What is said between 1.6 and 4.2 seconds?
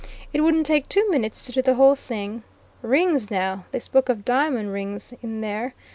the whole thing. Rings, now! They spoke